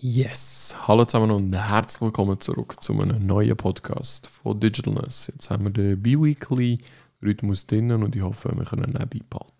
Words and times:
Yes, 0.00 0.76
hallo 0.86 1.06
zusammen 1.06 1.30
und 1.30 1.56
herzlich 1.56 2.02
willkommen 2.02 2.38
zurück 2.38 2.82
zu 2.82 3.00
einem 3.00 3.24
neuen 3.24 3.56
Podcast 3.56 4.26
von 4.26 4.60
Digitalness. 4.60 5.28
Jetzt 5.32 5.48
haben 5.48 5.64
wir 5.64 5.70
den 5.70 6.02
B-Weekly 6.02 6.78
Rhythmus 7.22 7.66
drinnen 7.66 8.02
und 8.02 8.14
ich 8.14 8.20
hoffe, 8.20 8.52
wir 8.54 8.64
können 8.66 8.84
ihn 8.84 8.92
nebenbei 8.92 9.20
behalten. 9.30 9.54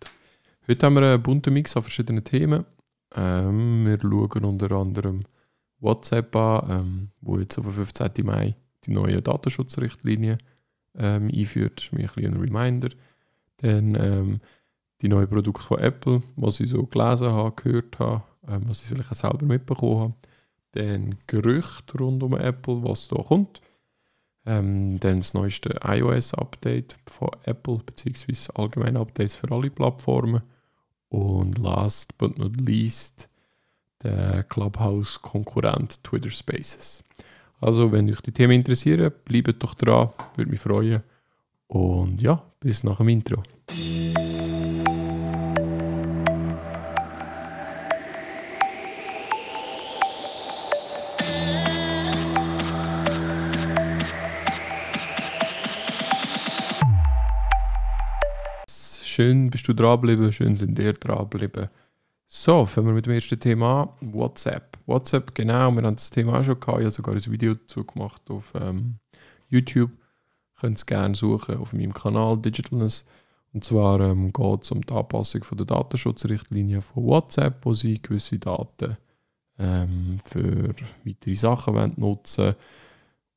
Heute 0.67 0.85
haben 0.85 0.93
wir 0.93 1.01
einen 1.01 1.23
bunten 1.23 1.53
Mix 1.53 1.75
an 1.75 1.81
verschiedenen 1.81 2.23
Themen. 2.23 2.65
Ähm, 3.15 3.85
wir 3.85 3.99
schauen 3.99 4.45
unter 4.45 4.71
anderem 4.73 5.23
WhatsApp 5.79 6.35
an, 6.35 6.69
ähm, 6.69 7.09
wo 7.19 7.39
jetzt 7.39 7.57
auf 7.57 7.65
15. 7.73 8.23
Mai 8.23 8.55
die 8.85 8.91
neue 8.91 9.23
Datenschutzrichtlinie 9.23 10.37
ähm, 10.95 11.31
einführt. 11.33 11.79
Das 11.79 11.85
ist 11.85 11.93
mir 11.93 12.09
ein, 12.15 12.35
ein 12.35 12.39
Reminder. 12.39 12.89
Dann 13.57 13.95
ähm, 13.95 14.41
die 15.01 15.07
neuen 15.07 15.27
Produkte 15.27 15.63
von 15.63 15.79
Apple, 15.79 16.21
was 16.35 16.59
ich 16.59 16.69
so 16.69 16.85
gelesen 16.85 17.31
habe, 17.31 17.55
gehört 17.55 17.97
habe, 17.97 18.23
ähm, 18.47 18.61
was 18.67 18.81
ich 18.81 18.87
vielleicht 18.87 19.11
auch 19.11 19.15
selber 19.15 19.45
mitbekommen 19.45 19.99
habe. 19.99 20.13
Dann 20.77 21.15
Gerüchte 21.25 21.97
rund 21.97 22.21
um 22.21 22.37
Apple, 22.37 22.83
was 22.83 23.07
da 23.07 23.15
kommt. 23.15 23.61
Ähm, 24.45 24.99
dann 24.99 25.21
das 25.21 25.33
neueste 25.33 25.75
iOS-Update 25.83 26.95
von 27.07 27.29
Apple, 27.43 27.79
beziehungsweise 27.83 28.55
allgemeine 28.55 28.99
Updates 28.99 29.33
für 29.33 29.51
alle 29.51 29.71
Plattformen. 29.71 30.43
Und 31.09 31.57
last 31.57 32.15
but 32.19 32.37
not 32.37 32.61
least 32.61 33.27
der 34.03 34.43
Clubhouse-Konkurrent 34.43 36.03
Twitter 36.03 36.29
Spaces. 36.29 37.03
Also, 37.59 37.91
wenn 37.91 38.07
euch 38.07 38.21
die 38.21 38.31
Themen 38.31 38.53
interessieren, 38.53 39.11
bleibt 39.25 39.63
doch 39.63 39.73
dran, 39.73 40.11
würde 40.35 40.51
mich 40.51 40.59
freuen. 40.59 41.01
Und 41.65 42.21
ja, 42.21 42.43
bis 42.59 42.83
nach 42.83 42.97
dem 42.97 43.09
Intro. 43.09 43.41
Du 59.67 59.73
dranbleiben, 59.73 60.31
schön 60.31 60.55
sind 60.55 60.79
ihr 60.79 60.93
dranbleiben. 60.93 61.69
So, 62.27 62.65
fangen 62.65 62.87
wir 62.87 62.93
mit 62.93 63.05
dem 63.05 63.13
ersten 63.13 63.39
Thema 63.39 63.95
an. 64.01 64.13
WhatsApp. 64.13 64.77
WhatsApp, 64.85 65.33
genau, 65.33 65.71
wir 65.71 65.83
haben 65.83 65.95
das 65.95 66.09
Thema 66.09 66.39
auch 66.39 66.43
schon 66.43 66.59
gehabt. 66.59 66.79
Ich 66.79 66.85
habe 66.85 66.91
sogar 66.91 67.15
ein 67.15 67.31
Video 67.31 67.53
dazu 67.53 67.85
gemacht 67.85 68.21
auf 68.29 68.53
ähm, 68.59 68.95
YouTube. 69.47 69.91
Könnt 70.59 70.77
es 70.77 70.85
gerne 70.85 71.15
suchen 71.15 71.57
auf 71.57 71.71
meinem 71.71 71.93
Kanal 71.93 72.37
Digitalness. 72.37 73.05
Und 73.53 73.63
zwar 73.63 74.01
ähm, 74.01 74.33
geht 74.33 74.63
es 74.63 74.71
um 74.71 74.81
die 74.81 74.93
Anpassung 74.93 75.43
von 75.43 75.57
der 75.57 75.67
Datenschutzrichtlinie 75.67 76.81
von 76.81 77.05
WhatsApp, 77.05 77.65
wo 77.65 77.73
sie 77.73 78.01
gewisse 78.01 78.39
Daten 78.39 78.97
ähm, 79.57 80.17
für 80.23 80.75
weitere 81.05 81.35
Sachen 81.35 81.75
wollen 81.75 81.93
nutzen 81.95 82.55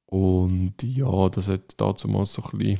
Und 0.07 0.83
ja, 0.83 1.29
das 1.29 1.49
hat 1.49 1.75
dazu 1.77 2.09
mal 2.09 2.27
so 2.27 2.43
ein 2.43 2.59
bisschen 2.59 2.79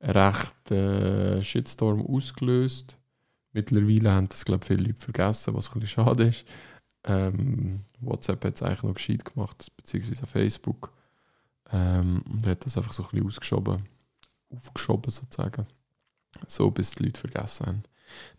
recht 0.00 0.70
äh, 0.70 1.42
Shitstorm 1.42 2.04
ausgelöst. 2.06 2.96
Mittlerweile 3.52 4.12
haben 4.12 4.28
das, 4.28 4.44
glaube 4.44 4.64
viele 4.64 4.84
Leute 4.84 5.00
vergessen, 5.00 5.54
was 5.54 5.68
ein 5.68 5.80
bisschen 5.80 6.04
schade 6.04 6.24
ist. 6.24 6.44
Ähm, 7.04 7.80
WhatsApp 8.00 8.44
hat 8.44 8.54
es 8.56 8.62
eigentlich 8.62 8.82
noch 8.82 8.94
gescheit 8.94 9.24
gemacht, 9.24 9.72
beziehungsweise 9.76 10.26
Facebook. 10.26 10.92
Ähm, 11.72 12.22
und 12.30 12.46
hat 12.46 12.64
das 12.64 12.76
einfach 12.76 12.92
so 12.92 13.02
ein 13.02 13.08
bisschen 13.10 13.26
ausgeschoben, 13.26 13.88
aufgeschoben 14.50 15.10
sozusagen. 15.10 15.66
So, 16.46 16.70
bis 16.70 16.92
die 16.92 17.04
Leute 17.04 17.20
vergessen 17.20 17.66
haben. 17.66 17.82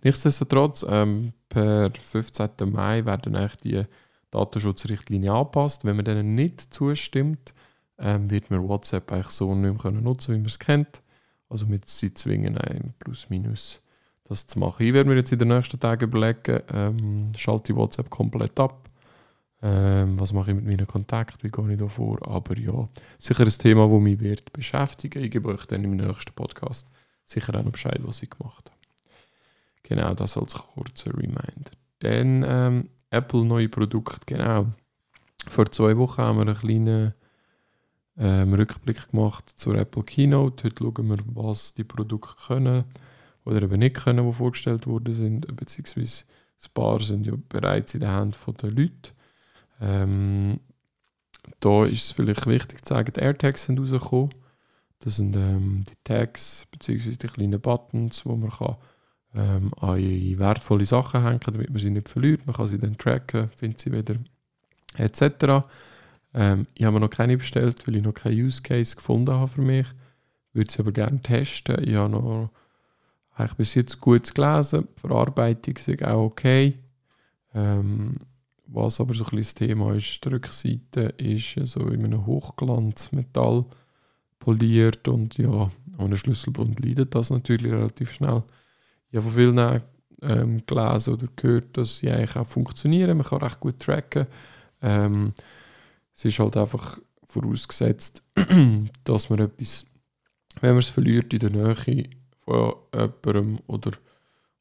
Nichtsdestotrotz, 0.03 0.85
ähm, 0.87 1.33
per 1.47 1.91
15. 1.91 2.49
Mai 2.71 3.05
werden 3.05 3.35
eigentlich 3.35 3.57
die 3.57 3.83
Datenschutzrichtlinien 4.31 5.33
angepasst. 5.33 5.85
Wenn 5.85 5.95
man 5.95 6.05
denen 6.05 6.35
nicht 6.35 6.73
zustimmt, 6.73 7.53
ähm, 7.97 8.30
wird 8.30 8.49
man 8.49 8.67
WhatsApp 8.67 9.11
eigentlich 9.11 9.30
so 9.30 9.53
nicht 9.53 9.83
mehr 9.83 9.91
nutzen 9.91 10.27
können 10.27 10.37
wie 10.37 10.41
man 10.41 10.45
es 10.45 10.59
kennt. 10.59 11.02
Also 11.49 11.65
mit 11.65 11.89
sie 11.89 12.14
zwingen 12.14 12.58
ein 12.58 12.93
plus 12.99 13.30
minus 13.30 13.82
das 14.30 14.45
zu 14.45 14.60
machen. 14.60 14.86
Ich 14.86 14.93
werde 14.93 15.10
mir 15.10 15.15
jetzt 15.15 15.32
in 15.32 15.39
den 15.39 15.48
nächsten 15.48 15.80
Tagen 15.80 16.05
überlegen, 16.05 16.61
ähm, 16.71 17.32
schalte 17.36 17.71
ich 17.71 17.77
WhatsApp 17.77 18.10
komplett 18.10 18.60
ab. 18.60 18.87
Ähm, 19.61 20.20
was 20.20 20.32
mache 20.32 20.52
ich 20.52 20.55
mit 20.55 20.65
meinen 20.65 20.88
Kontakten, 20.88 21.43
wie 21.43 21.52
gehe 21.52 21.73
ich 21.73 21.80
da 21.80 21.88
vor? 21.88 22.26
Aber 22.27 22.58
ja, 22.58 22.88
sicher 23.17 23.43
ein 23.43 23.49
Thema, 23.49 23.89
das 23.89 23.99
mich 23.99 24.20
wird 24.20 24.54
beschäftigen. 24.54 25.23
Ich 25.23 25.32
gebe 25.32 25.49
euch 25.49 25.65
dann 25.65 25.83
im 25.83 25.98
nächsten 25.98 26.33
Podcast 26.33 26.88
sicher 27.26 27.55
auch 27.55 27.64
noch 27.64 27.71
Bescheid, 27.71 27.99
was 28.04 28.23
ich 28.23 28.30
gemacht 28.30 28.70
habe. 28.70 28.80
Genau, 29.83 30.14
das 30.14 30.38
als 30.38 30.54
kurzer 30.54 31.11
Reminder. 31.11 31.71
Dann 31.99 32.45
ähm, 32.48 32.89
Apple 33.09 33.43
neue 33.43 33.67
Produkte, 33.67 34.20
genau. 34.26 34.67
Vor 35.48 35.70
zwei 35.71 35.98
Wochen 35.98 36.21
haben 36.21 36.38
wir 36.38 36.42
einen 36.43 36.55
kleinen 36.55 37.14
ähm, 38.19 38.53
Rückblick 38.53 39.11
gemacht 39.11 39.49
zur 39.55 39.75
Apple 39.75 40.03
Keynote. 40.03 40.65
Heute 40.65 40.83
schauen 40.83 41.09
wir, 41.09 41.17
was 41.33 41.73
die 41.73 41.85
Produkte 41.85 42.35
können 42.47 42.83
oder 43.45 43.61
eben 43.61 43.80
nicht 43.80 43.95
können, 43.95 44.25
die 44.25 44.33
vorgestellt 44.33 44.85
worden 44.85 45.13
sind, 45.13 45.55
beziehungsweise 45.55 46.25
ein 46.61 46.73
paar 46.73 46.99
sind 46.99 47.25
ja 47.25 47.33
bereits 47.47 47.93
in 47.93 48.02
der 48.02 48.11
Hand 48.11 48.37
der 48.61 48.71
Leute. 48.71 49.11
Ähm, 49.79 50.59
da 51.61 51.85
ist 51.85 52.05
es 52.05 52.11
vielleicht 52.11 52.45
wichtig 52.45 52.83
zu 52.83 52.93
sagen, 52.93 53.13
die 53.15 53.21
AirTags 53.21 53.63
sind 53.63 53.79
rausgekommen. 53.79 54.29
Das 54.99 55.15
sind 55.15 55.35
ähm, 55.37 55.85
die 55.89 55.95
Tags 56.03 56.67
bzw. 56.71 57.11
die 57.11 57.27
kleinen 57.27 57.61
Buttons, 57.61 58.25
wo 58.25 58.35
man 58.35 58.49
kann, 58.49 58.75
ähm, 59.33 59.73
an 59.79 60.39
wertvolle 60.39 60.85
Sachen 60.85 61.23
hängen 61.23 61.39
kann, 61.39 61.53
damit 61.53 61.69
man 61.69 61.79
sie 61.79 61.89
nicht 61.89 62.09
verliert. 62.09 62.45
Man 62.45 62.55
kann 62.55 62.67
sie 62.67 62.77
dann 62.77 62.97
tracken, 62.97 63.49
findet 63.55 63.79
sie 63.79 63.93
wieder 63.93 64.15
etc. 64.97 65.65
Ähm, 66.33 66.67
ich 66.75 66.85
habe 66.85 66.99
noch 66.99 67.09
keine 67.09 67.37
bestellt, 67.37 67.87
weil 67.87 67.95
ich 67.95 68.03
noch 68.03 68.13
keinen 68.13 68.45
Use 68.45 68.61
Case 68.61 68.95
gefunden 68.95 69.33
habe 69.33 69.47
für 69.47 69.61
mich. 69.61 69.87
Ich 70.49 70.55
würde 70.55 70.71
sie 70.71 70.79
aber 70.79 70.91
gerne 70.91 71.21
testen. 71.21 71.83
Ich 71.87 71.95
habe 71.95 72.09
noch 72.09 72.49
eigentlich 73.35 73.57
bis 73.57 73.75
jetzt 73.75 73.99
gut 73.99 74.33
gelesen. 74.33 74.87
Die 74.97 75.01
Verarbeitung 75.01 75.75
ist 75.75 76.03
auch 76.03 76.25
okay. 76.25 76.77
Ähm, 77.53 78.17
was 78.67 78.99
aber 78.99 79.15
so 79.15 79.23
ein 79.23 79.37
bisschen 79.37 79.37
das 79.37 79.53
Thema 79.55 79.95
ist, 79.95 80.23
die 80.23 80.29
Rückseite 80.29 81.01
ist 81.17 81.55
so 81.67 81.87
in 81.87 82.05
einem 82.05 82.25
Hochglanzmetall 82.25 83.65
poliert 84.37 85.07
und 85.07 85.37
ja, 85.37 85.71
einem 85.97 86.17
Schlüsselbund 86.17 86.83
leidet 86.83 87.15
das 87.15 87.31
natürlich 87.31 87.71
relativ 87.71 88.11
schnell. 88.11 88.43
Ich 89.11 89.17
habe 89.17 89.27
von 89.27 89.33
vielen 89.33 89.81
ähm, 90.21 90.61
gelesen 90.65 91.13
oder 91.13 91.27
gehört, 91.35 91.77
dass 91.77 91.97
sie 91.97 92.11
eigentlich 92.11 92.35
auch 92.35 92.47
funktionieren. 92.47 93.17
Man 93.17 93.25
kann 93.25 93.39
recht 93.39 93.59
gut 93.59 93.79
tracken. 93.79 94.27
Ähm, 94.81 95.33
es 96.19 96.25
ist 96.25 96.39
halt 96.39 96.57
einfach 96.57 96.99
vorausgesetzt, 97.23 98.23
dass 99.05 99.30
man 99.30 99.39
etwas, 99.39 99.85
wenn 100.59 100.71
man 100.71 100.80
es 100.80 100.89
verliert 100.89 101.33
in 101.33 101.39
der 101.39 101.49
Nähe 101.49 101.75
von 102.43 102.73
jemandem 102.93 103.59
oder 103.67 103.91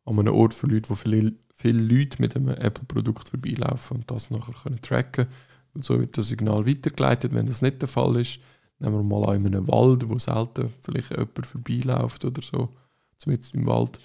an 0.05 0.21
einem 0.21 0.35
Ort 0.35 0.55
verliert, 0.55 0.89
wo 0.89 0.95
viele, 0.95 1.33
viele 1.53 1.83
Leute 1.83 2.23
mit 2.23 2.37
einem 2.37 2.51
Apple-Produkt 2.51 3.31
vorbeilaufen 3.31 3.97
und 3.97 4.11
das 4.11 4.31
nachher 4.31 4.55
können 4.55 4.81
tracken 4.81 5.27
können. 5.73 5.83
so 5.83 5.99
wird 5.99 6.17
das 6.17 6.29
Signal 6.29 6.65
weitergeleitet. 6.65 7.35
Wenn 7.35 7.47
das 7.47 7.61
nicht 7.61 7.83
der 7.83 7.89
Fall 7.89 8.21
ist, 8.21 8.39
nehmen 8.79 8.95
wir 8.95 9.03
mal 9.03 9.29
an 9.29 9.45
in 9.45 9.57
einem 9.57 9.67
Wald, 9.67 10.09
wo 10.09 10.17
selten 10.17 10.73
vielleicht 10.83 11.11
jemand 11.11 11.45
vorbeiläuft 11.45 12.25
oder 12.25 12.41
so, 12.41 12.69
zumindest 13.17 13.57
im 13.57 13.67
Wald, 13.67 13.99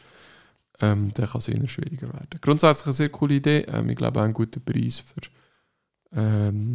ähm, 0.80 1.12
dann 1.14 1.28
kann 1.28 1.38
es 1.38 1.48
eher 1.48 1.68
schwieriger 1.68 2.12
werden. 2.12 2.40
Grundsätzlich 2.42 2.88
eine 2.88 2.94
sehr 2.94 3.10
coole 3.10 3.36
Idee. 3.36 3.60
Ähm, 3.68 3.90
ich 3.90 3.96
glaube 3.96 4.22
auch 4.22 4.26
ein 4.26 4.34
guter 4.34 4.60
Preis 4.60 4.98
für 4.98 5.22
ähm, 6.16 6.73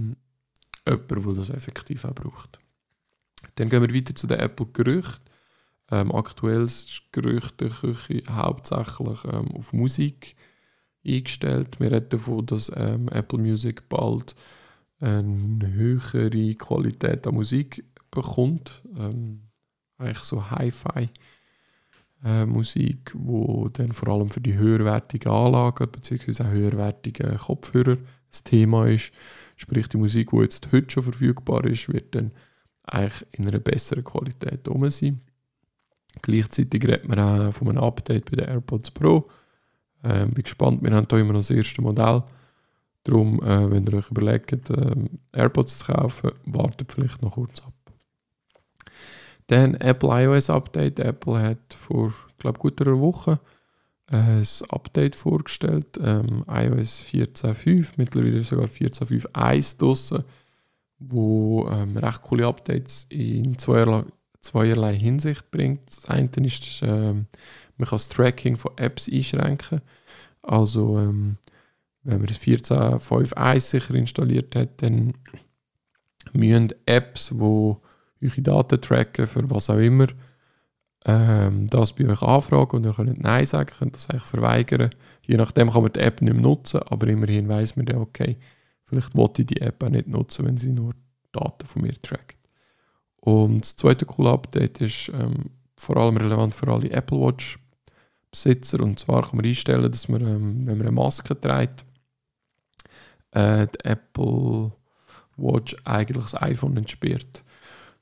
jemand, 0.91 1.11
der 1.11 1.35
das 1.35 1.51
effektiv 1.51 2.05
auch 2.05 2.15
braucht. 2.15 2.59
Dann 3.57 3.69
gehen 3.69 3.83
wir 3.83 3.95
weiter 3.95 4.15
zu 4.15 4.27
den 4.27 4.41
Apple-Gerüchten. 4.41 5.21
Ähm, 5.91 6.15
aktuell 6.15 6.65
ist 6.65 7.03
Gerüchteküche 7.13 8.23
hauptsächlich 8.29 9.25
ähm, 9.25 9.49
auf 9.53 9.73
Musik 9.73 10.37
eingestellt. 11.07 11.81
Wir 11.81 11.93
reden 11.93 12.11
davon, 12.11 12.47
dass 12.47 12.71
ähm, 12.75 13.09
Apple 13.09 13.39
Music 13.39 13.89
bald 13.89 14.35
eine 15.01 15.73
höhere 15.73 16.55
Qualität 16.57 17.25
an 17.29 17.35
Musik 17.35 17.85
bekommt. 18.11 18.83
Ähm, 18.97 19.43
eigentlich 19.97 20.19
so 20.19 20.51
Hi-Fi. 20.51 21.09
Äh, 22.25 22.47
Musik, 22.47 23.13
wo 23.15 23.69
dann 23.69 23.93
vor 23.93 24.09
allem 24.09 24.31
für 24.31 24.41
die 24.41 24.57
höherwertigen 24.57 25.31
Anlagen 25.31 25.89
bzw. 25.89 26.43
auch 26.43 26.51
höherwertigen 26.51 27.37
Kopfhörer 27.37 27.99
das 28.29 28.43
Thema 28.43 28.89
ist. 28.89 29.13
Sprich, 29.59 29.89
die 29.89 29.97
Musik, 29.97 30.31
die 30.31 30.37
jetzt 30.39 30.71
heute 30.73 30.89
schon 30.89 31.03
verfügbar 31.03 31.65
ist, 31.65 31.93
wird 31.93 32.15
dann 32.15 32.31
eigentlich 32.85 33.27
in 33.33 33.49
einer 33.49 33.59
besseren 33.59 34.05
Qualität 34.05 34.67
um 34.69 34.89
sein. 34.89 35.21
Gleichzeitig 36.23 36.83
redet 36.85 37.09
man 37.09 37.19
auch 37.19 37.53
von 37.53 37.69
einem 37.69 37.83
Update 37.85 38.31
bei 38.31 38.37
den 38.37 38.49
AirPods 38.49 38.93
Pro. 38.93 39.27
Ähm, 40.05 40.31
bin 40.31 40.45
gespannt, 40.45 40.83
wir 40.83 40.93
haben 40.93 41.07
hier 41.11 41.19
immer 41.19 41.33
noch 41.33 41.41
das 41.41 41.51
erste 41.51 41.83
Modell. 41.83 42.23
Darum, 43.03 43.43
äh, 43.43 43.71
wenn 43.71 43.85
ihr 43.85 43.95
euch 43.95 44.11
überlegt, 44.11 44.71
äh, 44.71 44.95
AirPods 45.33 45.79
zu 45.79 45.93
kaufen, 45.93 46.31
wartet 46.45 46.93
vielleicht 46.93 47.21
noch 47.21 47.35
kurz 47.35 47.61
ab. 47.61 47.75
Dann 49.49 49.75
Apple 49.75 50.25
iOS 50.25 50.51
Update. 50.51 51.01
Apple 51.01 51.41
hat 51.41 51.75
vor, 51.75 52.15
glaube 52.39 52.59
gut 52.61 52.81
einer 52.81 53.01
Woche 53.01 53.41
ein 54.11 54.47
Update 54.71 55.17
vorgestellt, 55.17 55.99
ähm, 56.03 56.45
iOS 56.49 57.05
14.5, 57.13 57.93
mittlerweile 57.97 58.43
sogar 58.43 58.67
14.5.1 58.67 59.79
draussen, 59.79 60.25
wo 60.99 61.69
ähm, 61.71 61.97
recht 61.97 62.23
coole 62.23 62.47
Updates 62.47 63.07
in 63.11 63.59
zweierlei, 63.59 64.05
zweierlei 64.41 64.97
Hinsicht 64.97 65.51
bringt. 65.51 65.89
Das 65.89 66.07
eine 66.07 66.31
ist, 66.37 66.81
ähm, 66.83 67.27
man 67.77 67.89
kann 67.89 67.97
das 67.97 68.09
Tracking 68.09 68.57
von 68.57 68.73
Apps 68.77 69.09
einschränken. 69.09 69.83
Also 70.43 70.99
ähm, 70.99 71.37
wenn 72.03 72.19
man 72.19 72.27
das 72.27 72.41
14.5.1 72.41 73.61
sicher 73.61 73.95
installiert 73.95 74.57
hat, 74.57 74.83
dann 74.83 75.13
müssen 76.33 76.73
Apps, 76.87 77.29
die 77.29 77.35
eure 77.41 78.43
Daten 78.43 78.81
tracken, 78.81 79.27
für 79.27 79.51
was 79.51 79.69
auch 79.69 79.79
immer, 79.79 80.07
ähm, 81.09 81.67
das 81.69 81.95
bei 81.95 82.07
euch 82.07 82.21
anfragen 82.21 82.77
und 82.77 82.85
ihr 82.85 82.93
könnt 82.93 83.19
Nein 83.19 83.47
sagen, 83.47 83.71
könnt 83.79 83.97
das 83.97 84.11
eigentlich 84.11 84.25
verweigern. 84.25 84.91
Je 85.27 85.39
nachdem 85.39 85.71
kann 85.71 85.83
man 85.83 85.93
die 85.93 86.01
App 86.01 86.21
nicht 86.21 86.35
mehr 86.35 86.43
nutzen, 86.43 86.83
aber 86.83 87.07
immerhin 87.09 87.49
weiß 87.49 87.77
man 87.77 87.87
dann, 87.87 87.97
okay, 87.97 88.37
vielleicht 88.85 89.17
wollte 89.17 89.41
ich 89.43 89.47
die 89.47 89.61
App 89.63 89.83
auch 89.83 89.89
nicht 89.89 90.07
nutzen, 90.07 90.45
wenn 90.45 90.59
sie 90.59 90.71
nur 90.71 90.93
Daten 91.33 91.67
von 91.67 91.81
mir 91.83 91.95
trackt. 92.03 92.37
Und 93.21 93.63
das 93.63 93.77
zweite 93.77 94.05
coole 94.05 94.31
Update 94.31 94.83
ist 94.83 95.09
ähm, 95.09 95.47
vor 95.79 95.97
allem 95.97 96.19
relevant 96.19 96.55
für 96.55 96.69
alle 96.69 96.91
Apple 96.91 97.19
Watch 97.19 97.59
Besitzer 98.31 98.81
und 98.81 98.99
zwar 98.99 99.23
kann 99.23 99.39
man 99.39 99.47
einstellen, 99.47 99.91
dass 99.91 100.09
man, 100.09 100.21
ähm, 100.21 100.67
wenn 100.67 100.77
man 100.77 100.89
eine 100.89 100.93
Maske 100.93 101.41
trägt, 101.41 101.87
äh, 103.31 103.67
die 103.67 103.85
Apple 103.85 104.73
Watch 105.39 105.75
eigentlich 105.85 106.23
das 106.23 106.43
iPhone 106.43 106.77
entsperrt. 106.77 107.43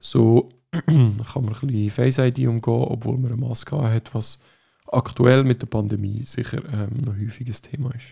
So 0.00 0.50
kann 0.86 1.44
man 1.44 1.54
ein 1.54 1.66
bisschen 1.66 1.90
Face 1.90 2.18
ID 2.18 2.46
umgehen, 2.46 2.84
obwohl 2.88 3.18
man 3.18 3.32
eine 3.32 3.40
Maske 3.40 3.76
hat, 3.76 4.14
was 4.14 4.40
aktuell 4.86 5.44
mit 5.44 5.62
der 5.62 5.66
Pandemie 5.66 6.22
sicher 6.22 6.62
ähm, 6.72 7.02
noch 7.04 7.16
häufiges 7.16 7.62
Thema 7.62 7.94
ist. 7.94 8.06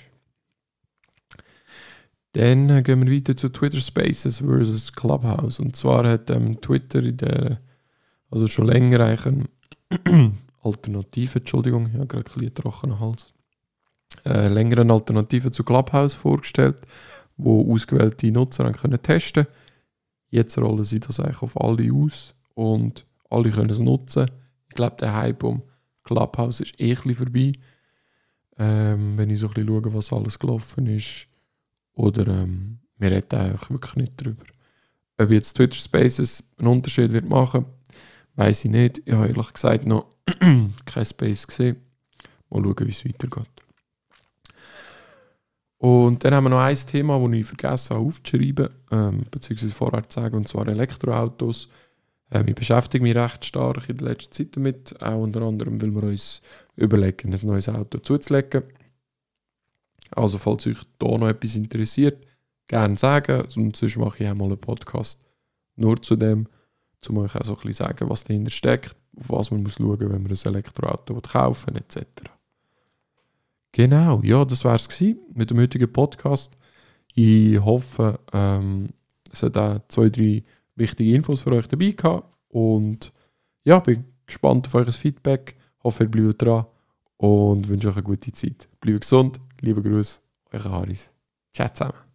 Dann 2.33 2.69
äh, 2.69 2.83
gehen 2.83 3.05
wir 3.05 3.15
weiter 3.15 3.37
zu 3.37 3.49
Twitter 3.49 3.81
Spaces 3.81 4.39
versus 4.39 4.93
Clubhouse. 4.93 5.61
Und 5.61 5.77
zwar 5.77 6.09
hat 6.09 6.31
ähm, 6.31 6.61
Twitter 6.61 7.01
in 7.03 7.17
der, 7.17 7.61
also 8.31 8.47
schon 8.47 8.67
länger 8.67 9.01
eigentlich 9.01 9.27
eine 9.27 10.33
Alternative, 10.63 11.39
Entschuldigung, 11.39 11.93
habe 11.93 12.07
gerade 12.07 12.29
ein 12.29 12.35
bisschen 12.35 12.55
trockenen 12.55 12.99
Hals, 12.99 13.33
äh, 14.25 14.49
länger 14.49 14.79
eine 14.79 14.93
Alternative 14.93 15.53
zu 15.53 15.63
Clubhouse 15.63 16.15
vorgestellt, 16.15 16.79
wo 17.37 17.73
ausgewählte 17.73 18.31
Nutzer 18.33 18.71
können 18.73 19.01
testen. 19.01 19.47
Jetzt 20.31 20.59
rollen 20.59 20.83
sie 20.83 20.99
das 20.99 21.21
eigentlich 21.21 21.43
auf 21.43 21.61
alle 21.61 21.93
aus 21.93 22.35
und 22.55 23.07
alle 23.31 23.51
können 23.51 23.71
es 23.71 23.79
nutzen. 23.79 24.31
Ich 24.69 24.75
glaube, 24.75 24.97
der 25.01 25.15
Hype 25.15 25.43
um 25.43 25.63
Clubhouse 26.05 26.61
ist 26.61 26.81
eh 26.81 26.97
ein 26.97 27.15
vorbei. 27.15 27.53
Ähm, 28.57 29.19
wenn 29.19 29.31
ich 29.31 29.41
so 29.41 29.49
ein 29.49 29.55
bisschen 29.55 29.69
schaue, 29.69 29.95
was 29.95 30.13
alles 30.13 30.39
gelaufen 30.39 30.87
ist. 30.87 31.27
Oder 31.95 32.29
ähm, 32.29 32.79
wir 32.99 33.11
reden 33.11 33.39
eigentlich 33.39 33.71
wirklich 33.71 33.97
nicht 33.97 34.21
darüber. 34.21 34.45
Ob 35.19 35.31
jetzt 35.31 35.55
Twitch 35.55 35.81
Spaces 35.81 36.45
einen 36.59 36.69
Unterschied 36.69 37.13
wird 37.13 37.29
machen, 37.29 37.67
weiß 38.37 38.65
ich 38.65 38.71
nicht. 38.71 39.03
Ich 39.05 39.13
habe 39.13 39.29
ehrlich 39.29 39.53
gesagt 39.53 39.87
noch 39.87 40.07
kein 40.85 41.05
Space 41.05 41.47
gesehen. 41.47 41.77
Mal 42.51 42.63
schauen, 42.63 42.87
wie 42.87 42.91
es 42.91 43.05
weitergeht. 43.05 43.49
Und 45.79 46.25
dann 46.25 46.35
haben 46.35 46.45
wir 46.45 46.51
noch 46.51 46.61
ein 46.61 46.77
Thema, 46.77 47.19
das 47.19 47.33
ich 47.33 47.47
vergessen 47.47 47.95
habe 47.95 48.07
aufzuschreiben, 48.07 48.69
ähm, 48.91 49.27
beziehungsweise 49.31 49.73
vorher 49.73 50.09
zu 50.09 50.21
sagen, 50.21 50.37
und 50.37 50.49
zwar 50.49 50.67
Elektroautos. 50.67 51.69
Ähm, 52.35 52.49
ich 52.49 52.55
beschäftige 52.55 53.03
mich 53.03 53.15
recht 53.15 53.45
stark 53.45 53.89
in 53.89 53.97
der 53.97 54.09
letzten 54.09 54.33
Zeit 54.33 54.57
damit, 54.57 55.01
auch 55.01 55.23
unter 55.23 55.43
anderem, 55.43 55.81
weil 55.81 55.95
wir 55.95 56.03
uns 56.03 56.43
überlegen, 56.77 57.33
ein 57.33 57.47
neues 57.47 57.69
Auto 57.69 57.99
zuzulegen. 57.99 58.65
Also 60.11 60.39
falls 60.39 60.67
euch 60.67 60.83
da 60.99 61.07
noch 61.07 61.29
etwas 61.29 61.57
interessiert, 61.57 62.27
gerne 62.67 62.99
sagen. 62.99 63.43
Und 63.57 63.77
sonst 63.77 63.97
mache 63.97 64.25
ich 64.25 64.29
auch 64.29 64.35
mal 64.35 64.47
einen 64.47 64.59
Podcast 64.59 65.25
nur 65.77 66.03
zu 66.03 66.17
dem, 66.17 66.47
um 67.09 67.19
euch 67.19 67.37
auch 67.37 67.45
so 67.45 67.53
ein 67.53 67.57
bisschen 67.57 67.87
sagen, 67.87 68.11
was 68.11 68.25
dahinter 68.25 68.51
steckt, 68.51 68.97
auf 69.17 69.31
was 69.31 69.51
man 69.51 69.63
muss 69.63 69.75
schauen, 69.75 70.01
wenn 70.01 70.23
man 70.23 70.27
ein 70.27 70.39
Elektroauto 70.45 71.21
kaufen 71.21 71.75
will, 71.75 71.83
etc. 71.83 72.07
Genau, 73.73 74.21
ja, 74.23 74.45
das 74.45 74.65
war 74.65 74.75
es 74.75 74.89
mit 75.35 75.51
dem 75.51 75.59
heutigen 75.59 75.93
Podcast. 75.93 76.57
Ich 77.15 77.61
hoffe, 77.61 78.19
ähm, 78.33 78.89
es 79.31 79.43
hat 79.43 79.57
auch 79.57 79.81
zwei, 79.89 80.09
drei 80.09 80.43
wichtige 80.77 81.15
Infos 81.15 81.41
für 81.41 81.53
euch 81.53 81.69
dabei 81.69 81.91
gehabt. 81.91 82.33
Und 82.49 83.13
ja, 83.65 83.79
bin 83.81 84.05
gespannt 84.27 84.67
auf 84.67 84.75
euer 84.75 84.93
Feedback. 84.93 85.57
Hoffe, 85.83 86.05
ihr 86.05 86.11
bleibt 86.11 86.43
dran 86.43 86.67
und 87.17 87.69
wünsche 87.69 87.89
euch 87.89 87.97
eine 87.97 88.03
gute 88.03 88.33
Zeit. 88.33 88.69
Bleibt 88.81 89.03
gesund, 89.03 89.41
liebe 89.61 89.83
Grüße, 89.83 90.21
euer 90.53 90.65
Haris. 90.65 91.11
Ciao 91.53 91.69
zusammen. 91.73 92.14